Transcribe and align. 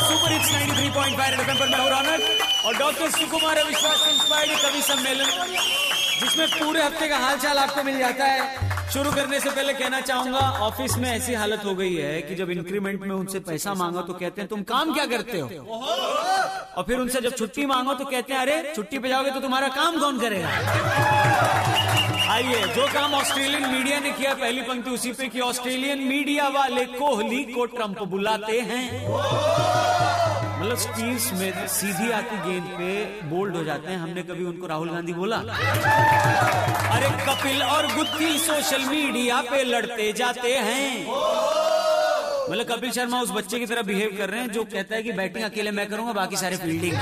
Super 0.00 0.32
hits 0.32 0.50
93.5 0.50 1.30
red 1.30 1.40
FM 1.40 1.56
पर 1.58 1.68
मैं 1.68 1.78
और 2.66 2.76
डॉक्टर 2.78 3.10
सुकुमार 3.10 3.58
अविश्वास 3.58 4.06
इंस्पायर्ड 4.08 4.58
कवि 4.60 4.82
सम्मेलन, 4.82 5.28
जिसमें 6.20 6.46
पूरे 6.48 6.82
हफ़्ते 6.82 7.08
का 7.08 7.18
हालचाल 7.18 7.58
आपको 7.58 7.82
मिल 7.82 7.98
जाता 7.98 8.24
है। 8.24 8.68
शुरू 8.92 9.10
करने 9.12 9.40
से 9.40 9.50
पहले 9.50 9.72
कहना 9.72 10.00
चाहूँगा, 10.00 10.38
ऑफ़िस 10.60 10.96
में 10.98 11.10
ऐसी 11.10 11.34
हालत 11.34 11.64
हो 11.64 11.74
गई 11.74 11.94
है 11.94 12.20
कि 12.22 12.34
जब 12.34 12.50
इंक्रीमेंट 12.50 13.00
में 13.00 13.14
उनसे 13.16 13.40
पैसा 13.40 13.74
मांगा 13.74 14.00
तो 14.00 14.12
कहते 14.12 14.40
हैं, 14.40 14.48
तुम 14.48 14.62
काम 14.62 14.94
क्या 14.94 15.06
करते 15.06 15.40
हो? 15.40 15.48
और 16.76 16.84
फिर 16.84 16.98
उनसे 16.98 17.20
जब 17.20 17.36
छुट्टी 17.36 17.66
मांगो 17.66 17.94
तो 17.94 18.04
कहते 18.04 18.32
हैं, 18.32 18.40
अरे, 18.40 18.72
छुट्टी 18.76 18.98
पे 18.98 19.08
जाओगे 19.08 19.30
तो 19.30 19.40
तुम्हारा 19.40 19.68
काम 19.68 20.00
कौन 20.00 20.20
करेगा? 20.20 20.48
आइए, 22.32 22.64
जो 22.64 22.86
काम 22.86 23.14
ऑस्ट्रेलियन 23.14 23.70
मीडिया 23.70 24.00
ने 24.00 24.10
किया, 24.10 24.34
पहली 24.34 24.62
पंक्ति 24.62 24.90
उसी 24.90 25.12
पे 25.12 25.28
कि, 25.28 25.40
ऑस्ट्रेलियन 25.40 25.98
मीडिया 25.98 26.48
वाले 26.48 26.84
कोहली 26.84 27.44
को 27.44 27.64
ट्रंप 27.64 28.02
बुलाते 28.02 28.60
हैं। 28.60 29.08
मतलब 30.60 30.76
स्टीव 30.76 31.18
स्मिथ 31.18 31.68
सीधी 31.68 32.10
आती 32.10 32.50
गेंद 32.50 32.64
पे 32.64 33.04
बोल्ड 33.28 33.56
हो 33.56 33.64
जाते 33.64 33.90
हैं। 33.90 33.98
हमने 33.98 34.22
कभी 34.22 34.44
उनको 34.44 34.66
राहुल 34.66 34.90
गांधी 34.90 35.12
बोला? 35.12 35.36
अरे 36.90 37.08
कपिल 37.08 37.62
और 37.62 37.86
गुत्ती 37.86 38.38
सोशल 38.38 38.82
मीडिया 38.82 39.40
पे 39.40 39.64
लड़ते 39.64 40.12
जाते 40.12 40.54
हैं। 40.54 41.06
मतलब 42.50 42.66
कपिल 42.66 42.90
शर्मा 42.92 43.18
उस 43.22 43.30
बच्चे 43.30 43.58
की 43.58 43.66
तरह 43.66 43.82
बिहेव 43.88 44.16
कर 44.18 44.28
रहे 44.30 44.40
हैं 44.40 44.50
जो 44.52 44.62
कहता 44.70 44.94
है 44.94 45.02
कि 45.02 45.12
बैटिंग 45.18 45.44
अकेले 45.44 45.70
मैं 45.72 45.86
करूँगा 45.88 46.12
बाकी 46.12 46.36
सारे 46.36 46.56
फील्डिंग 46.56 46.94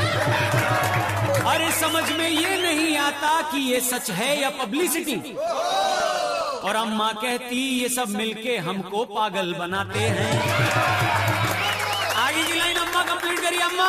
अरे 1.52 1.70
समझ 1.74 2.02
में 2.18 2.28
ये 2.28 2.56
नहीं 2.62 2.96
आता 2.98 3.30
कि 3.52 3.58
ये 3.70 3.80
सच 3.80 4.10
है 4.18 4.30
या 4.40 4.50
पब्लिसिटी 4.58 5.32
और 6.68 6.76
अम्मा 6.76 7.10
कहती 7.22 7.60
ये 7.80 7.88
सब 7.88 8.08
मिलके 8.16 8.56
हमको 8.68 9.04
पागल 9.14 9.54
बनाते 9.58 10.00
हैं। 10.16 10.32
आगे 12.18 12.42
की 12.42 12.58
लाइन 12.58 12.76
अम्मा 12.76 13.02
कंप्लीट 13.04 13.40
करिए 13.40 13.60
अम्मा। 13.60 13.88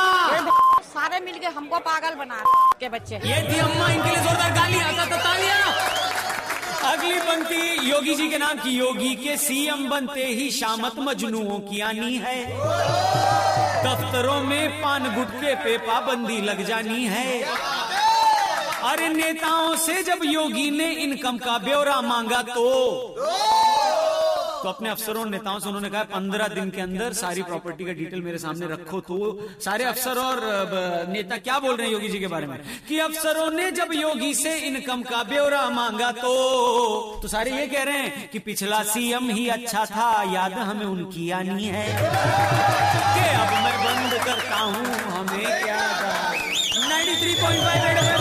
सारे 0.90 1.20
मिलके 1.26 1.48
हमको 1.58 1.80
पागल 1.88 2.16
बना 2.16 2.38
के 2.80 2.90
बच्चे। 2.90 3.16
ये 3.16 3.42
थी 3.50 3.60
अम्मा 3.60 3.90
इनके 3.90 4.10
लिए 4.10 4.22
जोरदार 4.24 4.52
गाली 4.60 4.80
आता 4.82 5.06
तो 5.06 5.18
तालियाँ। 5.26 5.59
अगली 7.20 7.28
पंक्ति 7.28 7.92
योगी 7.92 8.14
जी 8.16 8.28
के 8.30 8.38
नाम 8.38 8.58
की 8.58 8.70
योगी 8.70 9.16
के 9.16 9.36
सीएम 9.38 9.90
बनते 9.90 10.26
ही 10.26 10.50
शामत 10.52 11.00
मजनुओं 11.00 11.60
की 11.60 11.80
आनी 11.82 12.16
है। 12.16 12.38
दफ्तरों 13.84 14.40
में 14.44 14.82
पान 14.82 15.04
गुटके 15.16 15.56
पे 15.56 15.78
पाबंदी 15.78 16.40
लग 16.42 16.66
जानी 16.68 17.06
है। 17.06 17.42
अरे 18.84 19.08
नेताओं 19.10 19.76
से 19.76 20.02
जब 20.04 20.20
योगी 20.24 20.70
ने 20.72 20.92
इनकम 21.04 21.38
का 21.38 21.58
ब्यौरा 21.58 22.00
मांगा 22.02 22.42
तो 22.42 22.66
तो 24.64 24.70
अपने 24.70 24.90
अफसरों 24.90 25.22
और 25.24 25.30
नेताओं 25.30 25.60
से 25.60 25.68
उन्होंने 25.70 25.90
कहा 25.90 26.04
पंद्रह 26.14 26.48
दिन 26.48 26.70
के 26.76 26.82
अंदर 26.82 27.14
सारी 27.14 27.42
प्रॉपर्टी 27.50 27.86
का 27.86 27.94
डिटेल 28.00 28.22
मेरे 28.22 28.38
सामने 28.38 28.68
रखो। 28.74 29.00
तो 29.10 29.18
सारे 29.66 29.84
अफसर 29.86 30.20
और 30.20 30.38
नेता 31.10 31.38
क्या 31.48 31.60
बोल 31.60 31.76
रहे 31.76 31.88
हैं 31.88 31.94
योगी 31.94 32.10
जी 32.10 32.20
के 32.20 32.28
बारे 32.34 32.48
में? 32.48 32.58
कि 32.88 33.00
अफसरों 33.00 33.50
ने 33.52 33.70
जब 33.80 33.94
योगी 33.94 34.34
से 34.42 34.58
इनकम 34.68 35.02
का 35.12 35.24
ब्यौरा 35.30 35.70
मांगा 35.80 36.12
तो 36.22 36.34
तो 37.22 37.28
सारे 37.28 37.52
ये 37.52 37.66
कह 37.68 37.84
रहे 37.84 37.98
हैं 37.98 38.30
कि 38.32 38.40
पिछला 38.50 38.82
सीएम 38.94 39.30
ही 39.30 39.48
अच्छा 39.58 39.86
था 39.96 40.10
याद 40.34 40.54
हमें 40.54 40.86
उनकी 40.86 41.30
आनी 41.40 41.66
है। 41.66 41.86
कि 41.90 43.24
अब 43.42 43.52
मैं 43.64 43.78
बंद 43.86 44.12
करता 44.26 44.58
हूँ 44.58 44.86
हमें 45.16 45.46
क्या 45.64 45.82
93.5 46.90 47.84
रेड 47.86 47.98
में 48.00 48.10
बजाते 48.10 48.19